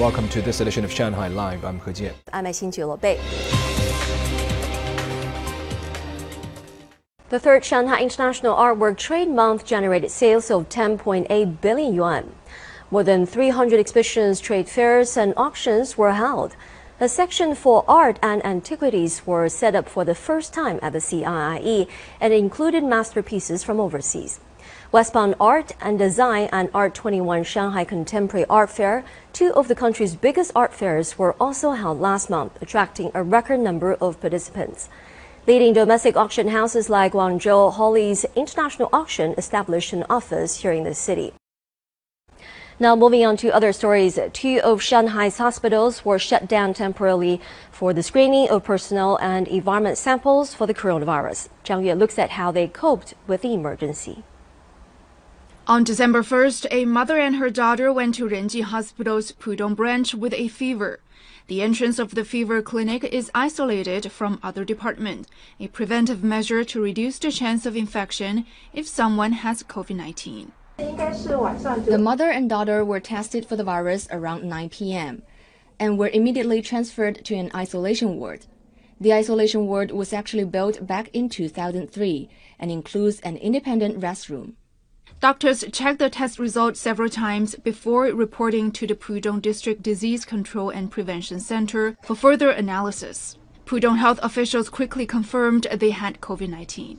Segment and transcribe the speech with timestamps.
[0.00, 1.62] Welcome to this edition of Shanghai Live.
[1.62, 2.14] I'm He Jian.
[2.32, 2.44] I'm
[3.00, 3.20] Bei.
[7.28, 12.34] The third Shanghai International Artwork Trade Month generated sales of 10.8 billion yuan.
[12.90, 16.56] More than 300 exhibitions, trade fairs, and auctions were held.
[16.98, 21.00] A section for art and antiquities were set up for the first time at the
[21.00, 21.86] CIIE
[22.22, 24.40] and included masterpieces from overseas.
[24.92, 29.74] West Bund Art and Design and Art 21 Shanghai Contemporary Art Fair, two of the
[29.74, 34.88] country's biggest art fairs, were also held last month, attracting a record number of participants.
[35.46, 40.94] Leading domestic auction houses like Guangzhou Holly's International Auction established an office here in the
[40.94, 41.32] city.
[42.82, 47.38] Now, moving on to other stories, two of Shanghai's hospitals were shut down temporarily
[47.70, 51.50] for the screening of personnel and environment samples for the coronavirus.
[51.62, 54.24] Zhang Yue looks at how they coped with the emergency.
[55.70, 60.34] On December 1st, a mother and her daughter went to Renji Hospital's Pudong branch with
[60.34, 60.98] a fever.
[61.46, 65.28] The entrance of the fever clinic is isolated from other department,
[65.60, 70.50] a preventive measure to reduce the chance of infection if someone has COVID-19.
[70.76, 75.22] The mother and daughter were tested for the virus around 9 p.m.
[75.78, 78.46] and were immediately transferred to an isolation ward.
[79.00, 82.28] The isolation ward was actually built back in 2003
[82.58, 84.54] and includes an independent restroom.
[85.18, 90.70] Doctors checked the test results several times before reporting to the Pudong District Disease Control
[90.70, 93.36] and Prevention Center for further analysis.
[93.66, 96.98] Pudong health officials quickly confirmed they had COVID-19.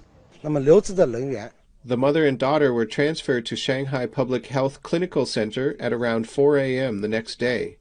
[1.83, 6.57] The mother and daughter were transferred to Shanghai Public Health Clinical Center at around 4
[6.57, 7.01] a.m.
[7.01, 7.77] the next day.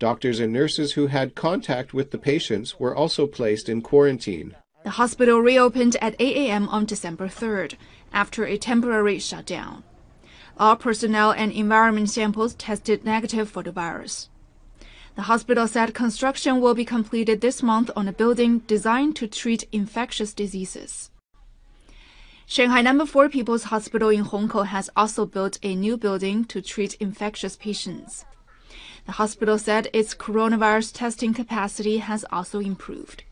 [0.00, 4.56] Doctors and nurses who had contact with the patients were also placed in quarantine.
[4.88, 6.66] The hospital reopened at 8 a.m.
[6.70, 7.74] on December 3rd
[8.10, 9.84] after a temporary shutdown.
[10.56, 14.30] All personnel and environment samples tested negative for the virus.
[15.14, 19.68] The hospital said construction will be completed this month on a building designed to treat
[19.72, 21.10] infectious diseases.
[22.46, 26.94] Shanghai Number 4 People's Hospital in Hongkou has also built a new building to treat
[26.94, 28.24] infectious patients.
[29.04, 33.24] The hospital said its coronavirus testing capacity has also improved.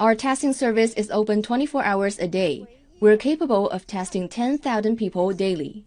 [0.00, 2.66] Our testing service is open 24 hours a day.
[2.98, 5.84] We're capable of testing 10,000 people daily.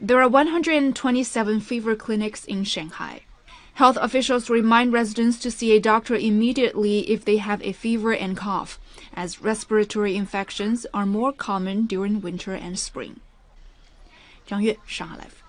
[0.00, 3.20] There are 127 fever clinics in Shanghai.
[3.74, 8.36] Health officials remind residents to see a doctor immediately if they have a fever and
[8.36, 8.80] cough,
[9.14, 13.20] as respiratory infections are more common during winter and spring.
[14.44, 15.45] 张悦，上海 Live。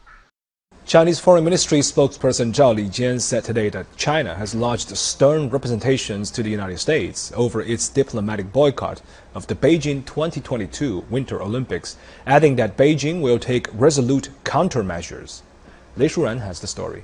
[0.88, 6.42] Chinese Foreign Ministry spokesperson Zhao Lijian said today that China has lodged stern representations to
[6.42, 9.02] the United States over its diplomatic boycott
[9.36, 15.42] of the Beijing 2022 Winter Olympics, adding that Beijing will take resolute countermeasures.
[15.98, 17.04] Lei Shuran has the story.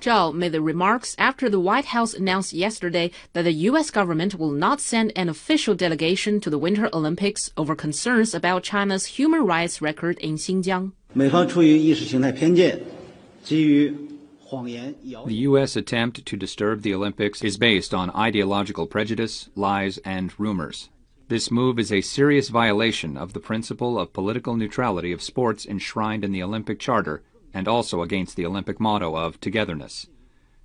[0.00, 3.90] Zhao made the remarks after the White House announced yesterday that the U.S.
[3.90, 9.18] government will not send an official delegation to the Winter Olympics over concerns about China's
[9.18, 10.92] human rights record in Xinjiang.
[15.26, 15.74] The U.S.
[15.74, 20.88] attempt to disturb the Olympics is based on ideological prejudice, lies, and rumors.
[21.26, 26.24] This move is a serious violation of the principle of political neutrality of sports enshrined
[26.24, 27.22] in the Olympic Charter
[27.52, 30.06] and also against the Olympic motto of togetherness.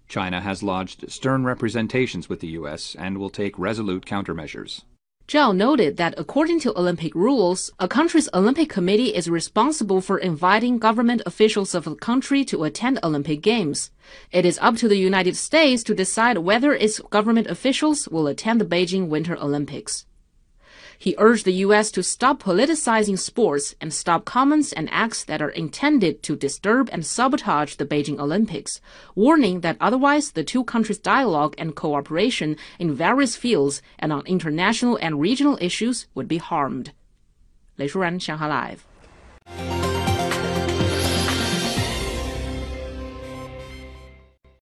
[0.08, 2.96] China has lodged stern representations with the U.S.
[3.00, 4.84] and will take resolute countermeasures.
[5.28, 10.78] Zhao noted that according to Olympic rules, a country's Olympic committee is responsible for inviting
[10.78, 13.90] government officials of the country to attend Olympic Games.
[14.32, 18.62] It is up to the United States to decide whether its government officials will attend
[18.62, 20.06] the Beijing Winter Olympics.
[21.05, 21.91] He urged the U.S.
[21.93, 27.05] to stop politicizing sports and stop comments and acts that are intended to disturb and
[27.05, 28.81] sabotage the Beijing Olympics,
[29.15, 34.99] warning that otherwise the two countries' dialogue and cooperation in various fields and on international
[35.01, 36.93] and regional issues would be harmed.
[37.77, 38.81] 雷舒然，上海 Live。